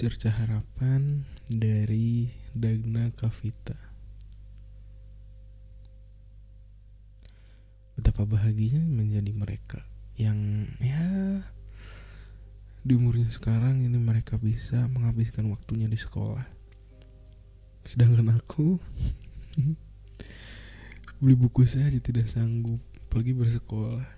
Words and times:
Cerca 0.00 0.32
harapan 0.32 1.28
dari 1.52 2.32
Dagna 2.56 3.12
Kavita. 3.12 3.76
Betapa 8.00 8.24
bahagianya 8.24 8.80
menjadi 8.80 9.28
mereka 9.36 9.84
yang 10.16 10.64
ya 10.80 11.04
di 12.80 12.96
umurnya 12.96 13.28
sekarang 13.28 13.84
ini 13.84 14.00
mereka 14.00 14.40
bisa 14.40 14.88
menghabiskan 14.88 15.52
waktunya 15.52 15.84
di 15.84 16.00
sekolah. 16.00 16.48
Sedangkan 17.84 18.40
aku 18.40 18.80
beli 21.20 21.36
buku 21.36 21.68
saja 21.68 22.00
tidak 22.00 22.24
sanggup 22.24 22.80
pergi 23.12 23.36
bersekolah. 23.36 24.08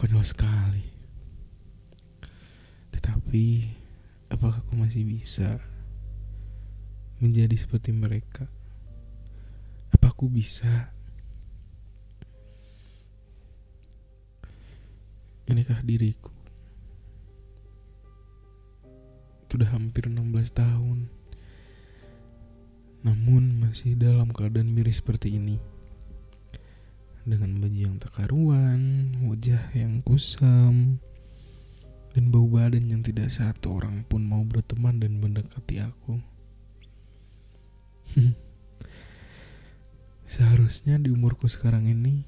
Konyol 0.00 0.24
sekali. 0.24 0.84
Tetapi 2.96 3.75
apakah 4.30 4.58
aku 4.62 4.74
masih 4.74 5.06
bisa 5.06 5.62
menjadi 7.22 7.56
seperti 7.56 7.94
mereka? 7.94 8.46
Apa 9.94 10.12
aku 10.12 10.28
bisa? 10.28 10.92
Inikah 15.46 15.78
diriku? 15.86 16.34
Sudah 19.46 19.72
hampir 19.72 20.10
16 20.10 20.52
tahun 20.52 21.08
Namun 23.06 23.62
masih 23.62 23.96
dalam 23.96 24.34
keadaan 24.34 24.68
miris 24.68 25.00
seperti 25.00 25.38
ini 25.38 25.56
Dengan 27.22 27.62
baju 27.62 27.78
yang 27.78 27.96
tak 27.96 28.26
Wajah 28.36 29.72
yang 29.72 30.02
kusam 30.04 30.98
Dan 32.16 32.32
bau 32.32 32.48
badan 32.48 32.88
yang 32.88 33.04
tidak 33.04 33.28
satu 33.28 33.76
orang 33.76 34.08
pun 34.08 34.24
mau 34.24 34.40
berteman 34.40 34.96
dan 34.96 35.20
mendekati 35.20 35.84
aku 35.84 36.16
Seharusnya 40.32 40.96
di 40.96 41.12
umurku 41.12 41.44
sekarang 41.44 41.84
ini 41.84 42.24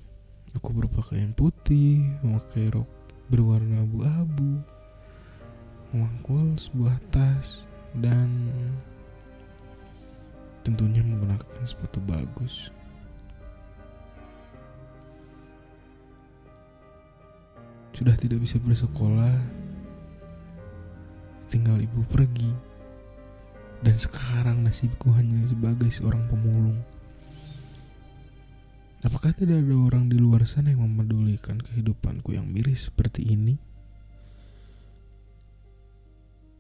Aku 0.53 0.77
berpakaian 0.77 1.33
putih 1.33 2.05
Memakai 2.21 2.69
rok 2.69 2.89
berwarna 3.33 3.85
abu-abu 3.85 4.61
memangkul 5.93 6.53
sebuah 6.61 7.01
tas 7.09 7.65
dan 7.97 8.29
tentunya 10.61 11.01
menggunakan 11.01 11.65
sepatu 11.65 11.97
bagus. 12.05 12.69
Sudah 17.97 18.15
tidak 18.21 18.45
bisa 18.45 18.61
bersekolah, 18.61 19.33
tinggal 21.49 21.81
ibu 21.81 22.05
pergi, 22.07 22.53
dan 23.81 23.97
sekarang 23.97 24.63
nasibku 24.63 25.11
hanya 25.17 25.43
sebagai 25.49 25.89
seorang 25.89 26.29
pemulung. 26.29 26.79
Apakah 28.99 29.31
tidak 29.31 29.63
ada 29.63 29.77
orang 29.79 30.11
di 30.11 30.19
luar 30.19 30.43
sana 30.43 30.75
yang 30.75 30.83
memedulikan 30.83 31.63
kehidupanku 31.63 32.35
yang 32.35 32.51
miris 32.51 32.91
seperti 32.91 33.31
ini? 33.31 33.55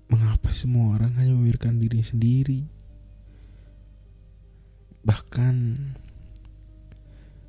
Mengapa 0.09 0.48
semua 0.55 0.97
orang 0.97 1.19
hanya 1.19 1.34
memikirkan 1.34 1.83
diri 1.83 2.00
sendiri? 2.00 2.61
Bahkan 5.03 5.55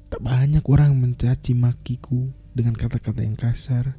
tak 0.09 0.21
banyak 0.25 0.65
orang 0.65 0.97
mencaci 0.97 1.53
makiku 1.53 2.33
dengan 2.57 2.73
kata-kata 2.73 3.21
yang 3.21 3.37
kasar 3.37 3.93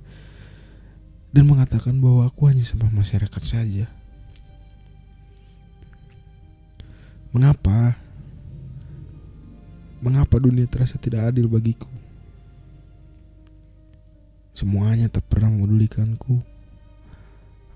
dan 1.30 1.46
mengatakan 1.46 1.94
bahwa 2.02 2.26
aku 2.26 2.50
hanya 2.50 2.66
sampah 2.66 2.90
masyarakat 2.90 3.42
saja. 3.42 3.86
Mengapa? 7.30 7.94
Mengapa 10.02 10.42
dunia 10.42 10.66
terasa 10.66 10.98
tidak 10.98 11.30
adil 11.30 11.46
bagiku? 11.46 11.86
Semuanya 14.50 15.06
tak 15.06 15.24
pernah 15.30 15.54
memedulikanku. 15.54 16.42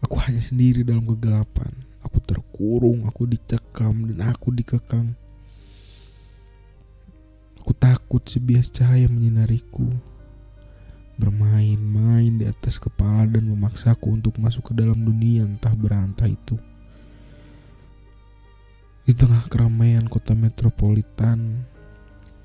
Aku 0.03 0.16
hanya 0.26 0.42
sendiri 0.42 0.82
dalam 0.82 1.06
kegelapan. 1.06 1.71
Aku 2.03 2.19
terkurung, 2.21 3.06
aku 3.06 3.25
dicekam, 3.25 4.10
dan 4.10 4.34
aku 4.34 4.53
dikekang. 4.53 5.15
Aku 7.62 7.72
takut 7.72 8.21
sebias 8.28 8.69
cahaya 8.69 9.09
menyinariku. 9.09 9.88
Bermain-main 11.14 12.42
di 12.42 12.44
atas 12.44 12.82
kepala 12.82 13.30
dan 13.30 13.47
memaksaku 13.47 14.19
untuk 14.19 14.34
masuk 14.42 14.70
ke 14.70 14.72
dalam 14.75 14.98
dunia 14.98 15.47
entah 15.47 15.70
berantah 15.70 16.26
itu. 16.26 16.58
Di 19.04 19.12
tengah 19.12 19.47
keramaian 19.47 20.08
kota 20.10 20.34
metropolitan, 20.34 21.69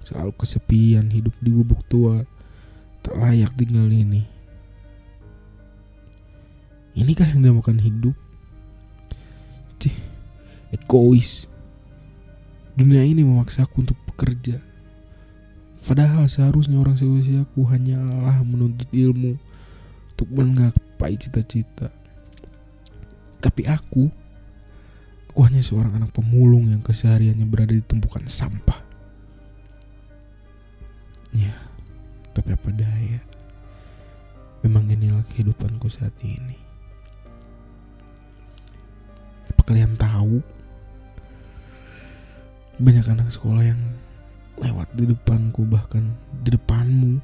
selalu 0.05 0.35
kesepian 0.37 1.09
hidup 1.09 1.33
di 1.41 1.49
gubuk 1.49 1.81
tua, 1.89 2.21
tak 3.01 3.15
layak 3.15 3.55
tinggal 3.55 3.87
ini. 3.87 4.27
Inikah 6.99 7.31
yang 7.31 7.41
dinamakan 7.47 7.79
hidup? 7.79 8.13
Cih, 9.79 9.95
egois. 10.75 11.47
Dunia 12.75 13.07
ini 13.07 13.23
memaksaku 13.23 13.87
untuk 13.87 13.97
bekerja. 14.03 14.68
Padahal 15.89 16.29
seharusnya 16.29 16.77
orang 16.77 16.93
seusiaku 16.93 17.65
hanyalah 17.65 18.45
menuntut 18.45 18.85
ilmu 18.93 19.41
untuk 20.13 20.29
menggapai 20.29 21.17
cita-cita. 21.17 21.89
Tapi 23.41 23.65
aku, 23.65 24.05
aku 25.33 25.39
hanya 25.49 25.65
seorang 25.65 25.97
anak 25.97 26.13
pemulung 26.13 26.69
yang 26.69 26.85
kesehariannya 26.85 27.49
berada 27.49 27.73
di 27.73 27.81
tumpukan 27.81 28.29
sampah. 28.29 28.85
Ya, 31.33 31.57
tapi 32.37 32.53
apa 32.53 32.69
daya. 32.69 33.25
Memang 34.61 34.85
inilah 34.85 35.25
kehidupanku 35.33 35.89
saat 35.89 36.13
ini 36.21 36.69
kalian 39.69 39.93
tahu 40.01 40.41
banyak 42.81 43.05
anak 43.05 43.29
sekolah 43.29 43.61
yang 43.61 43.77
lewat 44.59 44.91
di 44.95 45.07
depanku 45.07 45.63
bahkan 45.67 46.03
di 46.43 46.51
depanmu 46.51 47.19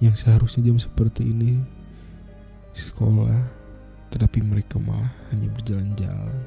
yang 0.00 0.12
seharusnya 0.12 0.72
jam 0.72 0.76
seperti 0.80 1.28
ini 1.28 1.60
sekolah 2.76 3.40
tetapi 4.12 4.44
mereka 4.44 4.76
malah 4.80 5.12
hanya 5.32 5.48
berjalan-jalan 5.56 6.40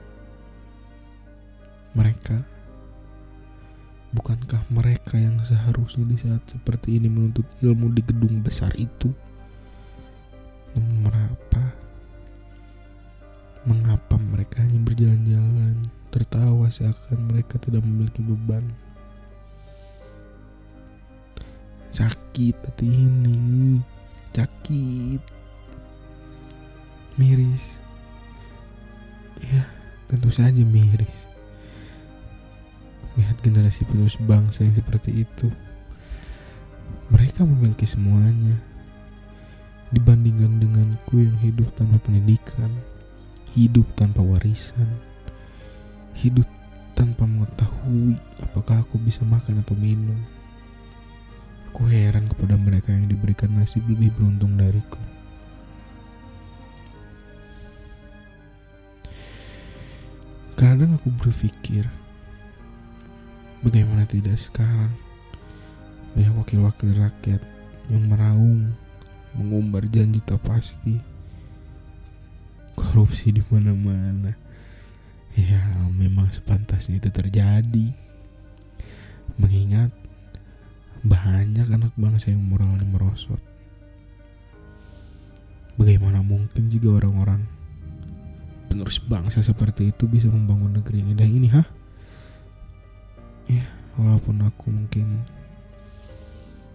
mereka 1.98 2.38
bukankah 4.14 4.62
mereka 4.74 5.18
yang 5.18 5.38
seharusnya 5.46 6.06
di 6.06 6.18
saat 6.18 6.42
seperti 6.50 6.98
ini 6.98 7.10
menuntut 7.10 7.46
ilmu 7.62 7.94
di 7.94 8.02
gedung 8.06 8.42
besar 8.42 8.74
itu 8.78 9.14
namun 10.78 11.10
mengapa 11.10 11.64
mengapa 13.68 14.16
mereka 14.18 14.64
hanya 14.64 14.80
berjalan-jalan, 14.82 15.76
tertawa 16.10 16.72
seakan 16.72 17.30
mereka 17.30 17.60
tidak 17.60 17.84
memiliki 17.84 18.24
beban. 18.24 18.64
Sakit 22.00 22.56
hati 22.64 22.88
ini, 22.88 23.84
sakit, 24.32 25.20
miris. 27.20 27.84
Ya, 29.44 29.68
tentu 30.08 30.32
saja 30.32 30.64
miris. 30.64 31.28
Lihat 33.20 33.44
generasi 33.44 33.84
penerus 33.84 34.16
bangsa 34.24 34.64
yang 34.64 34.80
seperti 34.80 35.28
itu. 35.28 35.52
Mereka 37.12 37.44
memiliki 37.44 37.84
semuanya 37.84 38.56
dibandingkan 39.92 40.64
denganku 40.64 41.20
yang 41.20 41.36
hidup 41.44 41.68
tanpa 41.76 42.00
pendidikan 42.00 42.72
hidup 43.58 43.86
tanpa 43.98 44.22
warisan, 44.22 44.86
hidup 46.14 46.46
tanpa 46.94 47.26
mengetahui 47.26 48.20
apakah 48.44 48.86
aku 48.86 49.02
bisa 49.02 49.26
makan 49.26 49.66
atau 49.66 49.74
minum. 49.74 50.20
Aku 51.70 51.86
heran 51.86 52.26
kepada 52.26 52.58
mereka 52.58 52.90
yang 52.90 53.06
diberikan 53.06 53.54
nasib 53.54 53.86
lebih 53.86 54.10
beruntung 54.18 54.58
dariku. 54.58 54.98
Kadang 60.58 60.98
aku 60.98 61.08
berpikir, 61.14 61.88
bagaimana 63.64 64.04
tidak 64.04 64.36
sekarang 64.42 64.92
banyak 66.18 66.36
wakil-wakil 66.36 66.90
rakyat 67.00 67.40
yang 67.88 68.04
meraung, 68.12 68.76
mengumbar 69.38 69.88
janji 69.88 70.20
tak 70.26 70.42
pasti, 70.44 71.00
korupsi 72.76 73.30
di 73.32 73.46
mana-mana. 73.48 74.36
Ya, 75.38 75.64
memang 75.94 76.34
sepantasnya 76.34 77.00
itu 77.00 77.08
terjadi. 77.14 77.94
Mengingat 79.40 79.94
banyak 81.04 81.68
anak 81.72 81.94
bangsa 81.96 82.32
yang 82.36 82.44
moralnya 82.44 82.84
merosot. 82.84 83.40
Bagaimana 85.80 86.20
mungkin 86.20 86.68
jika 86.68 86.92
orang-orang 86.92 87.48
penerus 88.68 89.00
bangsa 89.00 89.40
seperti 89.40 89.96
itu 89.96 90.06
bisa 90.12 90.28
membangun 90.28 90.76
negeri 90.76 91.00
yang 91.00 91.16
indah 91.16 91.30
ini, 91.30 91.48
hah? 91.56 91.68
Ya, 93.48 93.66
walaupun 93.96 94.44
aku 94.44 94.70
mungkin 94.70 95.24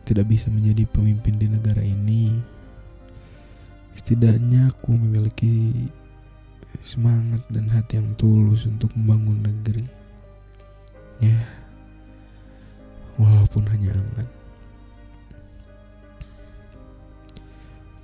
tidak 0.09 0.32
bisa 0.32 0.49
menjadi 0.49 0.88
pemimpin 0.88 1.37
di 1.37 1.47
negara 1.53 1.85
ini, 1.85 2.41
setidaknya 3.93 4.73
aku 4.73 4.97
memiliki 4.97 5.87
semangat 6.81 7.44
dan 7.53 7.70
hati 7.70 8.00
yang 8.00 8.17
tulus 8.17 8.65
untuk 8.67 8.91
membangun 8.97 9.44
negeri. 9.44 9.85
Ya, 11.23 11.63
walaupun 13.19 13.64
hanya 13.70 13.94
angan. 13.94 14.28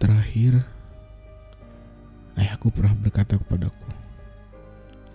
Terakhir, 0.01 0.65
ayahku 2.41 2.73
pernah 2.73 2.97
berkata 2.97 3.37
kepadaku, 3.37 3.89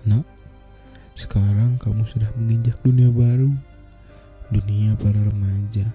Nak, 0.05 0.27
sekarang 1.17 1.81
kamu 1.81 2.05
sudah 2.05 2.29
menginjak 2.37 2.77
dunia 2.85 3.09
baru, 3.09 3.49
dunia 4.53 4.93
para 4.99 5.17
remaja. 5.17 5.89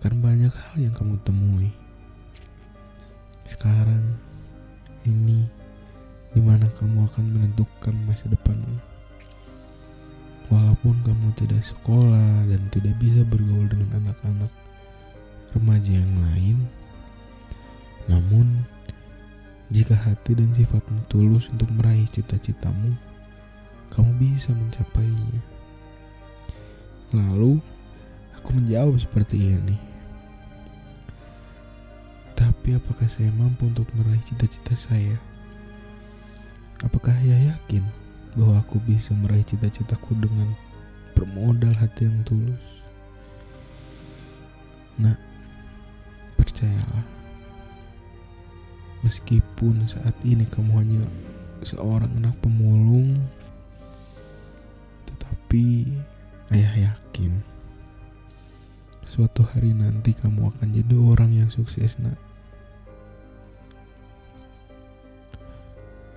Akan 0.00 0.24
banyak 0.24 0.52
hal 0.52 0.76
yang 0.80 0.94
kamu 0.96 1.20
temui. 1.26 1.68
Sekarang, 3.44 4.16
ini 5.04 5.44
di 6.32 6.40
mana 6.40 6.68
kamu 6.80 7.08
akan 7.12 7.24
menentukan 7.32 7.94
masa 8.08 8.28
depanmu. 8.32 8.95
Walaupun 10.46 11.02
kamu 11.02 11.34
tidak 11.34 11.66
sekolah 11.66 12.46
dan 12.46 12.62
tidak 12.70 12.94
bisa 13.02 13.26
bergaul 13.26 13.66
dengan 13.66 13.98
anak-anak 13.98 14.52
remaja 15.58 15.90
yang 15.90 16.14
lain, 16.22 16.58
namun 18.06 18.62
jika 19.66 19.98
hati 19.98 20.38
dan 20.38 20.54
sifatmu 20.54 21.02
tulus 21.10 21.50
untuk 21.50 21.66
meraih 21.74 22.06
cita-citamu, 22.06 22.94
kamu 23.90 24.10
bisa 24.22 24.54
mencapainya. 24.54 25.42
Lalu, 27.10 27.58
aku 28.38 28.54
menjawab 28.54 28.94
seperti 29.02 29.58
ini. 29.58 29.74
Tapi 32.38 32.78
apakah 32.78 33.10
saya 33.10 33.34
mampu 33.34 33.66
untuk 33.66 33.90
meraih 33.98 34.22
cita-cita 34.22 34.78
saya? 34.78 35.18
Apakah 36.86 37.16
saya 37.18 37.56
yakin 37.56 38.05
bahwa 38.36 38.60
aku 38.60 38.76
bisa 38.84 39.16
meraih 39.16 39.42
cita-citaku 39.42 40.12
dengan 40.20 40.52
bermodal 41.16 41.72
hati 41.74 42.04
yang 42.04 42.20
tulus? 42.28 42.60
Nah, 45.00 45.16
percayalah 46.36 47.16
Meskipun 49.06 49.86
saat 49.86 50.18
ini 50.26 50.42
kamu 50.50 50.82
hanya 50.82 51.02
seorang 51.62 52.10
anak 52.18 52.34
pemulung, 52.42 53.22
tetapi 55.06 55.94
ayah 56.50 56.90
yakin 56.90 57.38
suatu 59.06 59.46
hari 59.46 59.78
nanti 59.78 60.10
kamu 60.10 60.50
akan 60.50 60.68
jadi 60.74 60.94
orang 60.98 61.30
yang 61.38 61.46
sukses, 61.46 61.94
nak. 62.02 62.18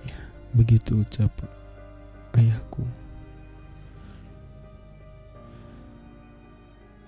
Ya, 0.02 0.18
begitu 0.58 1.06
ucap 1.06 1.30
ayahku. 2.40 2.82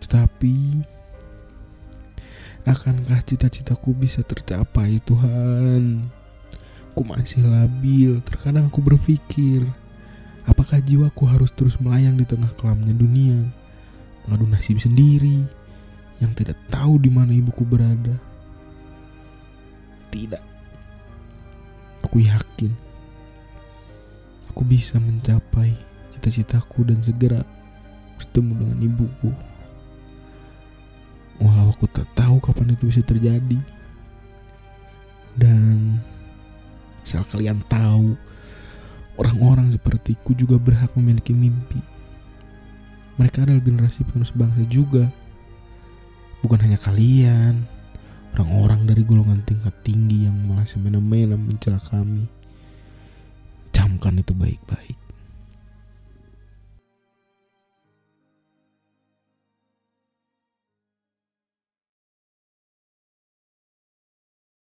Tetapi 0.05 0.85
Akankah 2.63 3.19
cita-citaku 3.27 3.91
bisa 3.91 4.23
tercapai 4.23 5.03
Tuhan? 5.03 6.07
Aku 6.95 7.03
masih 7.09 7.43
labil, 7.49 8.21
terkadang 8.23 8.69
aku 8.69 8.85
berpikir 8.85 9.65
Apakah 10.45 10.79
jiwaku 10.79 11.25
harus 11.25 11.49
terus 11.51 11.81
melayang 11.81 12.15
di 12.21 12.29
tengah 12.29 12.53
kelamnya 12.55 12.93
dunia 12.93 13.41
Mengadu 14.23 14.47
nasib 14.47 14.79
sendiri 14.79 15.43
Yang 16.21 16.45
tidak 16.45 16.59
tahu 16.69 17.01
di 17.01 17.09
mana 17.09 17.33
ibuku 17.33 17.65
berada 17.65 18.15
Tidak 20.13 20.45
Aku 22.05 22.21
yakin 22.21 22.92
Aku 24.63 24.71
bisa 24.79 24.95
mencapai 25.03 25.75
cita-citaku 26.15 26.87
dan 26.87 27.03
segera 27.03 27.43
bertemu 28.15 28.63
dengan 28.63 28.79
ibuku. 28.79 29.35
Walau 31.43 31.75
aku 31.75 31.91
tak 31.91 32.07
tahu 32.15 32.39
kapan 32.39 32.71
itu 32.71 32.87
bisa 32.87 33.03
terjadi. 33.03 33.59
Dan 35.35 35.99
asal 37.03 37.27
kalian 37.35 37.59
tahu 37.67 38.15
orang-orang 39.19 39.75
sepertiku 39.75 40.31
juga 40.31 40.63
berhak 40.63 40.95
memiliki 40.95 41.35
mimpi. 41.35 41.83
Mereka 43.19 43.43
adalah 43.43 43.67
generasi 43.67 44.07
penerus 44.07 44.31
bangsa 44.31 44.63
juga. 44.71 45.11
Bukan 46.39 46.63
hanya 46.63 46.79
kalian 46.79 47.67
orang-orang 48.39 48.87
dari 48.87 49.03
golongan 49.03 49.43
tingkat 49.43 49.75
tinggi 49.83 50.31
yang 50.31 50.39
malah 50.47 50.71
semena-mena 50.71 51.35
mencela 51.35 51.83
kami 51.83 52.31
camkan 54.03 54.19
itu 54.19 54.35
baik-baik 54.35 54.99